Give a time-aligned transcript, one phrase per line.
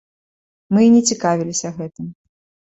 [0.77, 2.11] Мы і не цікавіліся гэтым.